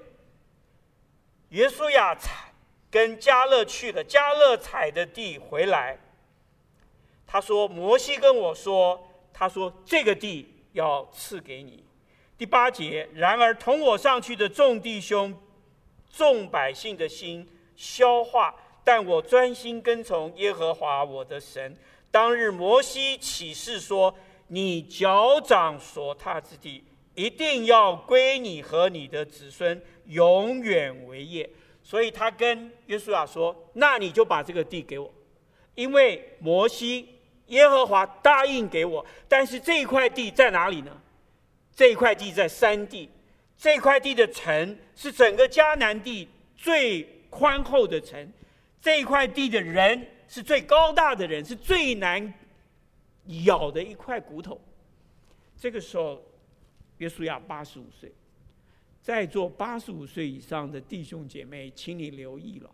[1.53, 2.50] 约书亚踩
[2.90, 5.98] 跟迦勒去了，迦勒踩的地回来。
[7.26, 11.84] 他说：“摩西跟我说，他说这个地要赐给你。”
[12.38, 15.38] 第八节，然而同我上去的众弟兄、
[16.11, 17.46] 众百姓的心
[17.76, 21.76] 消化，但我专心跟从耶和华我的神。
[22.11, 24.14] 当日摩西起誓说。
[24.48, 26.84] 你脚掌所踏之地，
[27.14, 31.48] 一定要归你和你的子孙永远为业。
[31.82, 35.12] 所以他跟约书亚说：“那你就把这个地给我，
[35.74, 37.09] 因为摩西
[37.46, 39.05] 耶和华答应给我。
[39.28, 41.03] 但是这一块地在哪里呢？
[41.74, 43.09] 这一块地在山地，
[43.57, 48.32] 这块地的城是整个迦南地最宽厚的城，
[48.80, 52.32] 这一块地的人是最高大的人，是最难。”
[53.44, 54.61] 咬的一块骨头。
[55.57, 56.20] 这个时候，
[56.98, 58.12] 约书亚八十五岁，
[59.03, 62.70] 在座八十五岁以上的弟兄姐妹，请你留意了。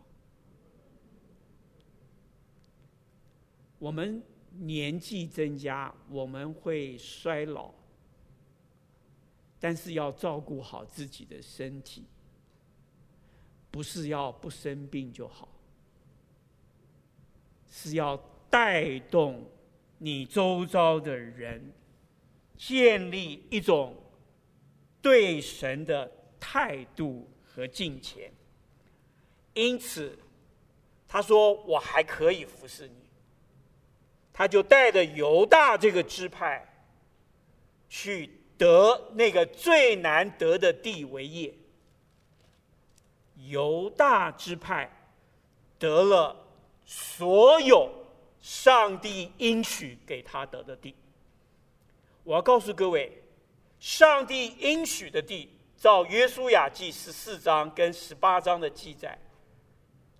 [3.78, 4.22] 我们
[4.52, 7.72] 年纪增加，我们会衰老，
[9.58, 12.04] 但是要照顾好自己的身体，
[13.70, 15.48] 不是要不生病就好，
[17.70, 18.16] 是要
[18.50, 19.44] 带动。
[20.00, 21.72] 你周遭的人
[22.56, 23.96] 建立一种
[25.02, 26.08] 对神的
[26.38, 28.32] 态度和敬虔，
[29.54, 30.18] 因此
[31.06, 32.94] 他说：“我还可以服侍你。”
[34.32, 36.66] 他就带着犹大这个支派
[37.88, 41.54] 去得那个最难得的地为业。
[43.46, 44.90] 犹大支派
[45.78, 46.36] 得了
[46.84, 47.92] 所有。
[48.40, 50.94] 上帝应许给他得的地，
[52.22, 53.20] 我要告诉各位，
[53.80, 59.16] 上帝应许的地，照约书亚记十四章跟十八章的记载，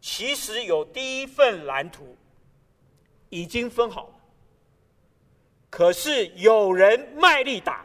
[0.00, 2.16] 其实有第一份蓝图
[3.28, 4.14] 已经分好了，
[5.68, 7.84] 可是有人卖力打，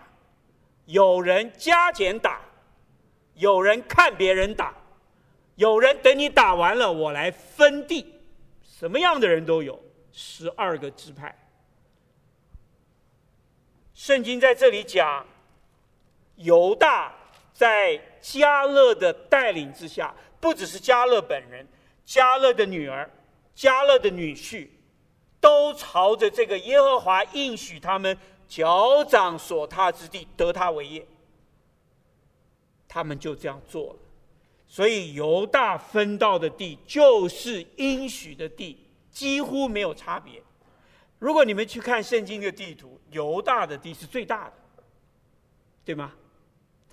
[0.86, 2.42] 有人加减打，
[3.34, 4.76] 有人看别人打，
[5.56, 8.14] 有人等你打完了我来分地，
[8.62, 9.82] 什么样的人都有。
[10.16, 11.36] 十二个支派，
[13.96, 15.26] 圣经在这里讲，
[16.36, 17.12] 犹大
[17.54, 21.68] 在加勒的带领之下，不只是加勒本人，
[22.04, 23.10] 加勒的女儿、
[23.54, 24.68] 加勒的女婿，
[25.40, 31.08] 都朝着这个耶和华应许他们脚掌所踏之地得他为业，
[32.88, 34.00] 他们就这样做了。
[34.68, 38.80] 所以犹大分到的地就是应许的地。
[39.14, 40.42] 几乎没有差别。
[41.20, 44.54] 如果你们去看圣经的地图，犹大的地是最大的，
[45.86, 46.14] 对吗？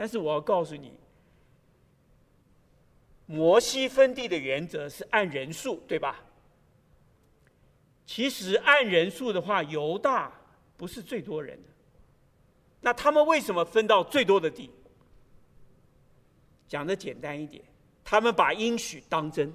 [0.01, 0.95] 但是我要告诉你，
[3.27, 6.25] 摩西分地的原则是按人数，对吧？
[8.07, 10.33] 其实按人数的话，犹大
[10.79, 11.69] 不是最多人的。
[12.81, 14.71] 那他们为什么分到最多的地？
[16.67, 17.63] 讲的简单一点，
[18.03, 19.53] 他们把应许当真。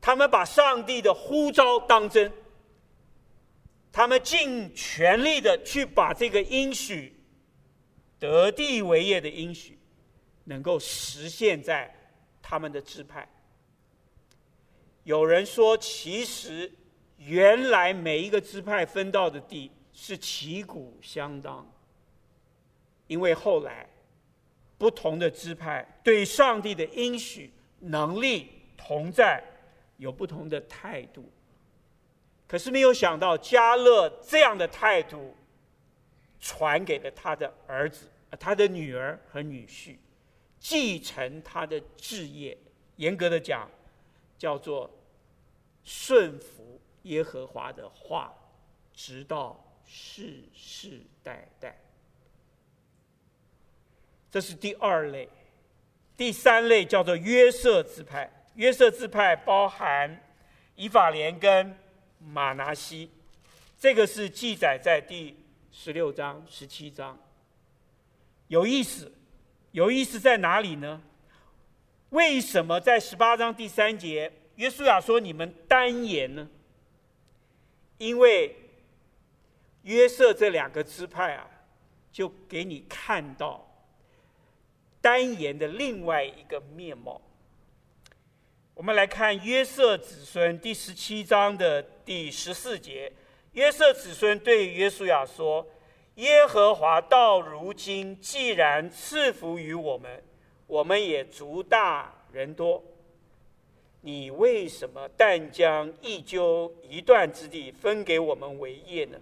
[0.00, 2.32] 他们把上帝的呼召当真，
[3.90, 7.11] 他们尽全力的去把这个应许
[8.22, 9.76] 得地为业的应许，
[10.44, 11.92] 能够实现在
[12.40, 13.28] 他们的支派。
[15.02, 16.70] 有人说，其实
[17.16, 21.68] 原来每一个支派分到的地是旗鼓相当，
[23.08, 23.88] 因为后来
[24.78, 29.42] 不同的支派对上帝的应许、能力同在
[29.96, 31.28] 有不同的态度。
[32.46, 35.34] 可是没有想到，迦勒这样的态度
[36.38, 38.06] 传给了他的儿子、
[38.38, 39.96] 他的女儿和女婿，
[40.58, 42.56] 继承他的志业。
[42.96, 43.68] 严格的讲，
[44.38, 44.90] 叫做
[45.82, 48.32] 顺服耶和华的话，
[48.94, 51.76] 直到世世代代。
[54.30, 55.28] 这是第二类，
[56.16, 58.30] 第三类叫做约瑟支派。
[58.54, 60.22] 约瑟支派包含
[60.76, 61.76] 以法莲跟
[62.18, 63.10] 马拿西，
[63.78, 65.34] 这个是记载在第
[65.70, 67.18] 十六章、十七章。
[68.52, 69.10] 有意思，
[69.70, 71.00] 有意思在哪里呢？
[72.10, 76.46] 为什么在十八章第三节，约书亚说你们单言呢？
[77.96, 78.54] 因为
[79.84, 81.48] 约瑟这两个支派啊，
[82.12, 83.66] 就给你看到
[85.00, 87.22] 单言的另外一个面貌。
[88.74, 93.10] 我们来看约瑟子孙第十七章的第十四节，
[93.52, 95.66] 约瑟子孙对约书亚说
[96.16, 100.22] ：“耶和华到如今既然赐福于我们。”
[100.68, 102.82] 我们也足大人多，
[104.00, 109.20] 你为什么但将一阄一段之地分给我们为业呢？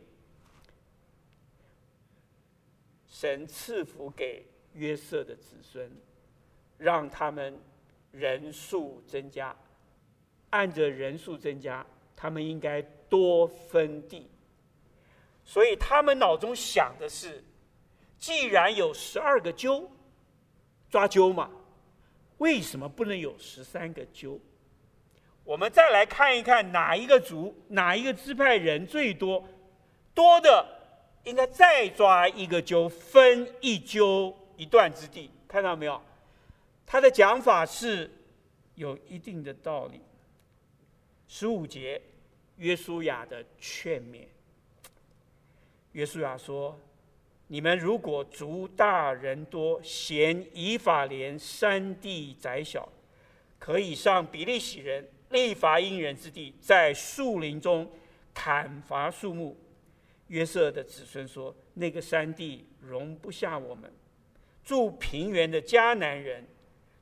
[3.09, 5.91] 神赐福给约瑟的子孙，
[6.79, 7.59] 让他们
[8.13, 9.57] 人数增加，
[10.51, 11.85] 按着人数增加，
[12.15, 14.31] 他们应该多分地。
[15.51, 17.43] 所以他们脑中想的是，
[18.17, 19.91] 既然有十二个阄。
[20.89, 21.51] 抓阄嘛，
[22.39, 24.39] 为什么不能有十三个阄？
[25.43, 29.45] 我们再来看一看哪一个族、哪一个支派人最多，
[30.15, 30.65] 多的
[31.25, 35.33] 应该再抓一个阄，分一阄一段之地。
[35.49, 36.01] 看到没有？
[36.87, 38.09] 他的讲法是
[38.77, 40.01] 有一定的道理。
[41.27, 42.01] 十五节，
[42.59, 44.27] 约书亚的劝勉。
[45.93, 46.79] 约书亚说。
[47.53, 52.89] 你们如果族大人多，嫌以法莲山地窄小，
[53.59, 57.91] 可以上比利洗人、利法因人之地，在树林中
[58.33, 59.57] 砍伐树木。
[60.29, 63.93] 约瑟的子孙说：“那个山地容不下我们。
[64.63, 66.47] 住平原的迦南人，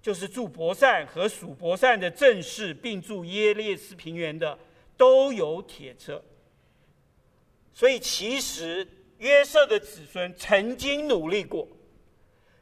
[0.01, 4.59] 就是住伯善和属伯善的正室，并住耶列斯平原的，
[4.97, 6.24] 都有铁车。
[7.78, 11.66] 所以其实。”约瑟的子孙曾经努力过，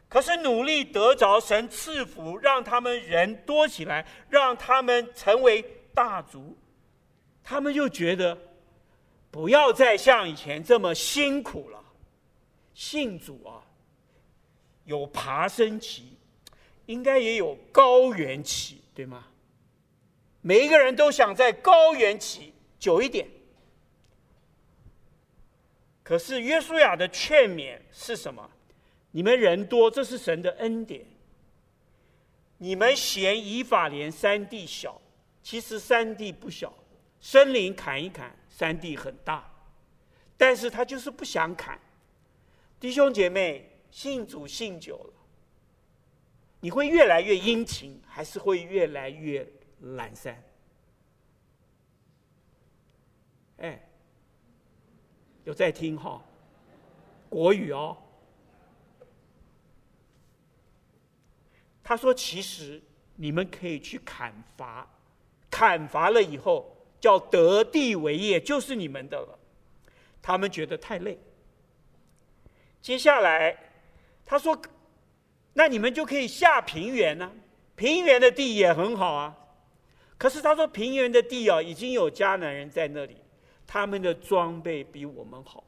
[0.08, 5.62] 可是努力得着神赐福，让他们人多起来，让他们成为
[5.92, 6.56] 大族，
[7.44, 8.38] 他们就觉得
[9.30, 11.78] 不要再像以前这么辛苦了。
[12.72, 13.60] 信主啊，
[14.86, 16.16] 有爬升期，
[16.86, 19.26] 应该也有高原期，对吗？
[20.40, 23.28] 每一个人都想在高原期久一点。
[26.06, 28.48] 可是约书亚的劝勉是什么？
[29.10, 31.04] 你们人多，这是神的恩典。
[32.58, 35.02] 你们嫌以法莲山地小，
[35.42, 36.72] 其实山地不小，
[37.18, 39.52] 森林砍一砍，山地很大，
[40.36, 41.76] 但是他就是不想砍。
[42.78, 45.12] 弟兄姐妹，信主信久了，
[46.60, 49.44] 你会越来越殷勤，还是会越来越
[49.80, 50.40] 懒散？
[53.56, 53.82] 哎。
[55.46, 56.20] 有在听哈，
[57.28, 57.96] 国语哦。
[61.84, 62.82] 他说：“其实
[63.14, 64.84] 你们可以去砍伐，
[65.48, 69.38] 砍伐了以后叫得地为业，就是你们的了。”
[70.20, 71.16] 他们觉得太累。
[72.82, 73.56] 接下来
[74.24, 74.60] 他说
[75.54, 77.30] ：“那你们就可以下平原呢，
[77.76, 79.36] 平原的地也很好啊。”
[80.18, 83.18] 可是他说：“平原的地啊，已经有迦南人在那里。”
[83.66, 85.64] 他们的装备比我们好，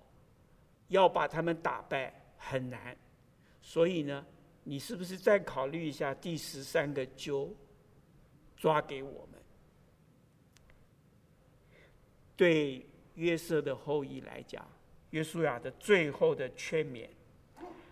[0.88, 2.96] 要把他们打败很难，
[3.60, 4.24] 所以呢，
[4.62, 7.50] 你是不是再考虑一下第十三个阄，
[8.56, 9.40] 抓给我们？
[12.36, 12.86] 对
[13.16, 14.64] 约瑟的后裔来讲，
[15.10, 17.08] 约书亚的最后的劝勉，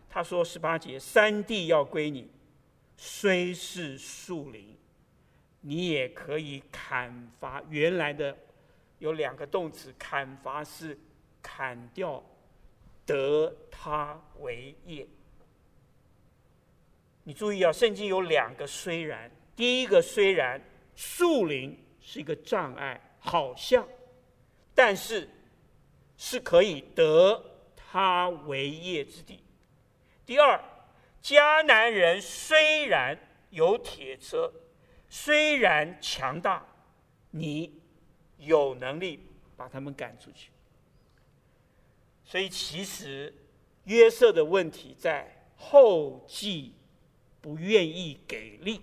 [0.08, 2.30] 他说十八节：山地要归你，
[2.96, 4.76] 虽是树林，
[5.60, 8.38] 你也可以砍伐原来的。
[8.98, 10.98] 有两个动词，砍伐是
[11.42, 12.22] 砍掉，
[13.04, 15.06] 得他为业。
[17.24, 20.60] 你注意啊，圣经有两个虽然，第一个虽然
[20.94, 23.86] 树林是一个障碍，好像，
[24.74, 25.28] 但是
[26.16, 27.42] 是可以得
[27.74, 29.42] 他为业之地。
[30.24, 30.60] 第二，
[31.20, 33.18] 迦南人虽然
[33.50, 34.52] 有铁车，
[35.08, 36.64] 虽然强大，
[37.30, 37.75] 你
[38.38, 39.20] 有能力
[39.56, 40.50] 把他们赶出去。
[42.24, 43.32] 所以，其实
[43.84, 46.74] 约瑟的问题在后继
[47.40, 48.80] 不愿意给力，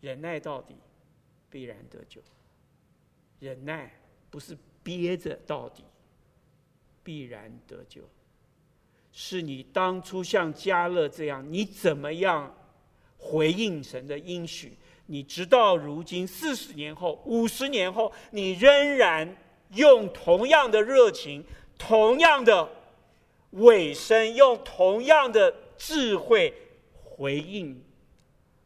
[0.00, 0.76] 忍耐到底，
[1.50, 2.22] 必然得救。
[3.40, 3.92] 忍耐
[4.30, 5.84] 不是憋着到底，
[7.02, 8.02] 必然得救。
[9.12, 12.54] 是你当初像加勒这样，你怎么样
[13.22, 14.76] 回应神的应许？
[15.06, 19.36] 你直到如今四十年后、五十年后，你仍然。
[19.74, 21.42] 用同样的热情，
[21.78, 22.70] 同样的
[23.52, 26.52] 委身，用同样的智慧
[27.02, 27.82] 回应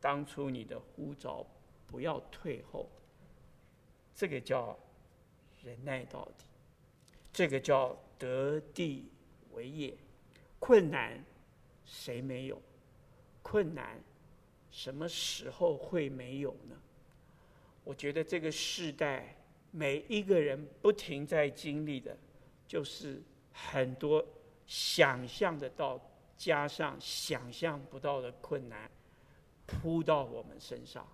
[0.00, 1.46] 当初你的呼召，
[1.86, 2.90] 不要退后。
[4.16, 4.76] 这个叫
[5.62, 6.44] 忍耐到底，
[7.32, 9.08] 这个叫得地
[9.52, 9.94] 为业。
[10.58, 11.24] 困难
[11.84, 12.60] 谁没有？
[13.42, 14.02] 困难
[14.76, 16.76] 什么时候会没有呢？
[17.82, 19.34] 我觉得这个世代。
[19.72, 22.16] 每一个人不停在经历的，
[22.66, 23.20] 就是
[23.52, 24.24] 很多
[24.66, 26.00] 想象得到，
[26.36, 28.90] 加上想象不到的困难，
[29.66, 31.06] 扑到我们身上。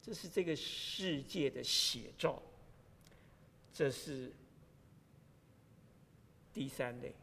[0.00, 2.40] 这是这个世界的写照。
[3.70, 4.32] 这是
[6.54, 7.14] 第三类，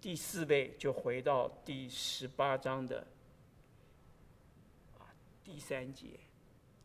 [0.00, 3.06] 第四类就回到第十八章的
[5.44, 6.20] 第三节，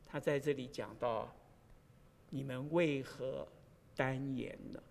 [0.06, 1.34] 他在这里讲到。
[2.30, 3.48] 你们为何
[3.96, 4.84] 单言呢？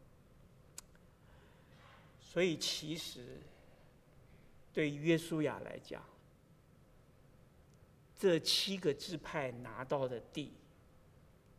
[2.18, 3.42] 所以，其实
[4.72, 6.02] 对约书亚来讲，
[8.16, 10.54] 这七个支派拿到的地，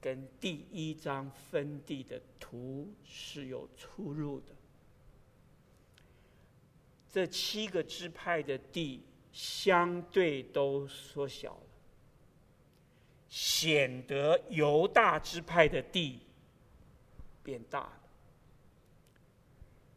[0.01, 4.55] 跟第一章分地的图是有出入的。
[7.07, 11.55] 这七个支派的地相对都缩小。
[13.29, 16.21] 显得犹大支派的地
[17.43, 17.93] 变大了。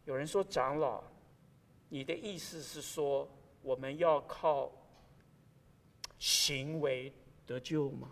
[0.05, 1.03] 有人说：“长老，
[1.89, 3.29] 你的意思是说，
[3.63, 4.71] 我们要靠
[6.19, 7.13] 行为
[7.47, 8.11] 得救吗？”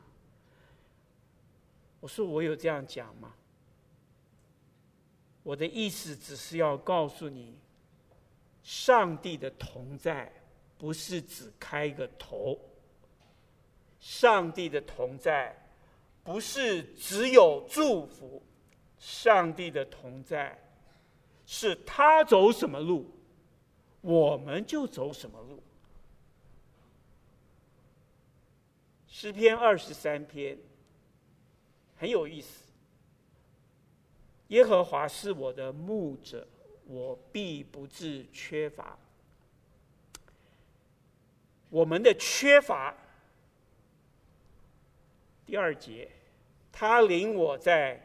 [2.01, 3.35] 我说：“我有这样讲吗？”
[5.43, 7.59] 我的意思只是要告诉你，
[8.63, 10.31] 上帝的同在
[10.77, 12.59] 不是只开个头。
[14.01, 15.57] 上帝的同在，
[16.23, 18.43] 不是只有祝福。
[18.99, 20.59] 上帝的同在，
[21.47, 23.09] 是他走什么路，
[24.01, 25.63] 我们就走什么路。
[29.07, 30.59] 诗篇二十三篇
[31.97, 32.65] 很有意思。
[34.49, 36.45] 耶和华是我的牧者，
[36.87, 38.99] 我必不致缺乏。
[41.71, 42.93] 我们的缺乏。
[45.49, 46.07] 第二节，
[46.71, 47.99] 他领我在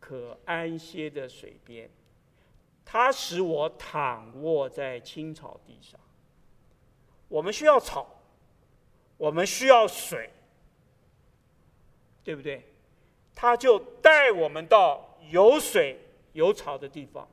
[0.00, 1.88] 可安歇的水边，
[2.84, 6.00] 他使我躺卧在青草地上。
[7.28, 8.04] 我们需要草，
[9.16, 10.28] 我们需要水，
[12.24, 12.64] 对不对？
[13.32, 16.00] 他就带我们到有水
[16.32, 17.28] 有草的地方，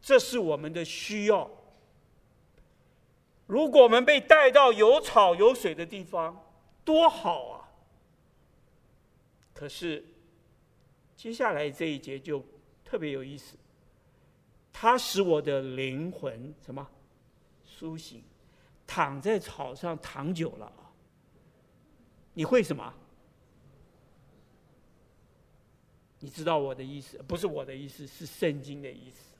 [0.00, 1.50] 这是我们的需要。
[3.46, 6.40] 如果我们被带到有草有水的地方，
[6.84, 7.55] 多好啊！
[9.58, 10.04] 可是，
[11.16, 12.44] 接下来这一节就
[12.84, 13.56] 特别有意思。
[14.70, 16.86] 他使我的灵魂什么
[17.64, 18.22] 苏醒，
[18.86, 20.70] 躺在草上躺久了，
[22.34, 22.92] 你会什么？
[26.18, 27.16] 你知道我的意思？
[27.26, 29.34] 不是我的意思，是圣经的意思。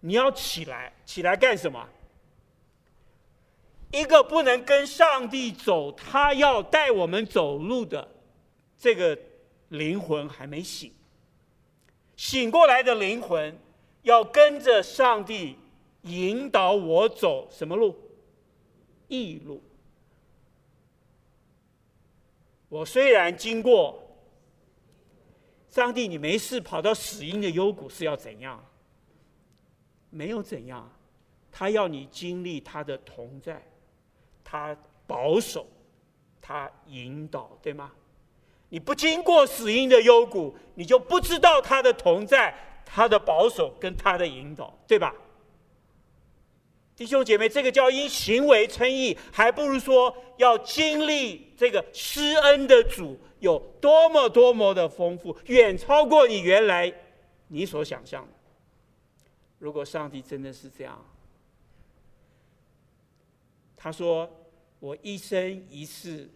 [0.00, 1.88] 你要起来，起来干什么？
[3.92, 8.17] 一个不能跟上帝走，他要带我们走路的。
[8.78, 9.18] 这个
[9.70, 10.92] 灵魂还没醒，
[12.16, 13.58] 醒过来的灵魂
[14.02, 15.56] 要跟着上帝
[16.02, 17.94] 引导我走什么路？
[19.08, 19.60] 义路。
[22.68, 24.00] 我虽然经过，
[25.68, 28.64] 上帝，你没事跑到死荫的幽谷是要怎样？
[30.10, 30.90] 没有怎样，
[31.50, 33.62] 他要你经历他的同在，
[34.44, 34.76] 他
[35.06, 35.66] 保守，
[36.40, 37.92] 他引导，对吗？
[38.70, 42.54] 你不经过死荫的幽谷，你就不知道他的同在、
[42.84, 45.14] 他的保守跟他的引导，对吧？
[46.94, 56.92] 弟兄姐妹，这个叫因行为称义，还不如说要经历这个施恩的主有多么多么的丰富，远超过你原来
[57.46, 58.32] 你所想象的。
[59.60, 61.04] 如果上帝真的是这样，
[63.76, 64.28] 他说
[64.80, 66.28] ：“我一生一世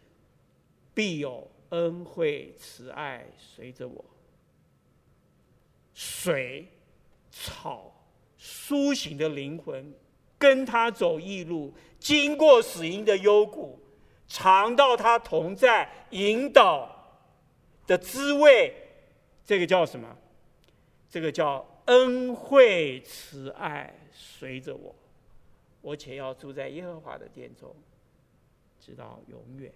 [0.94, 4.04] 必有恩惠慈爱随着我，
[5.92, 6.66] 水、
[7.30, 7.92] 草、
[8.38, 9.92] 苏醒的灵魂，
[10.38, 13.78] 跟他走一路，经过死荫的幽谷，
[14.26, 17.20] 尝到他同在引导
[17.86, 18.72] 的滋味。”
[19.44, 20.16] 这个叫什么？
[21.10, 21.68] 这个叫。
[21.86, 24.94] 恩惠慈爱随着我，
[25.80, 27.74] 我且要住在耶和华的殿中，
[28.78, 29.72] 直到永远。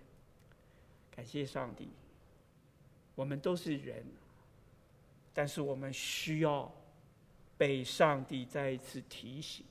[1.16, 1.88] 感谢上帝，
[3.14, 4.04] 我们都是人，
[5.32, 6.70] 但是我们需要
[7.56, 9.64] 被上帝再一次提醒。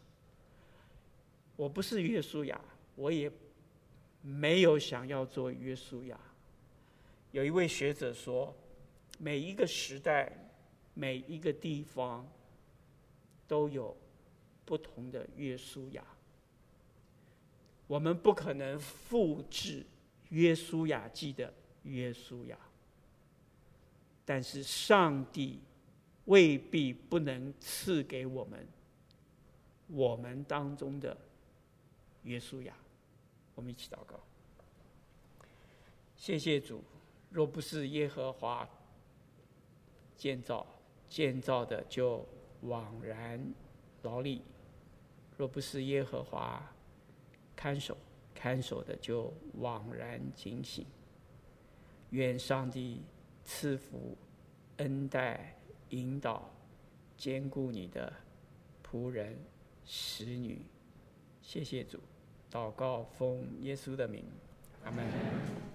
[1.55, 2.59] 我不是约书亚，
[2.95, 3.31] 我也
[4.21, 6.19] 没有想要做约书亚。
[7.31, 8.53] 有一位学者说，
[9.19, 10.31] 每一个时代。
[10.97, 12.25] 每一个地方
[13.49, 13.93] 都有
[14.63, 16.01] 不同的约书亚，
[17.85, 19.85] 我们不可能复制
[20.30, 21.53] 约书亚记的
[21.84, 22.57] 约书亚，
[24.26, 25.59] 但是上帝
[26.26, 28.67] 未必不能赐给我们
[29.88, 31.17] 我们当中的
[32.23, 32.73] 约书亚。
[33.55, 34.19] 我们一起祷告，
[36.17, 36.84] 谢谢主，
[37.30, 38.67] 若不是耶和华
[40.15, 40.65] 建造。
[41.07, 42.28] 建造的就
[42.63, 43.39] 枉然
[44.01, 44.41] 劳力，
[45.38, 46.61] 若不是耶和华
[47.55, 47.95] 看守，
[48.45, 50.85] 看守的就枉然警醒。
[52.11, 53.01] 愿上帝
[53.43, 54.15] 赐福、
[54.77, 55.57] 恩待、
[55.89, 56.47] 引导、
[57.17, 58.13] 兼顾你的
[58.83, 59.35] 仆人、
[59.83, 60.61] 使女。
[61.41, 61.97] 谢谢主，
[62.51, 64.23] 祷告奉耶稣的名，
[64.83, 65.74] 阿门。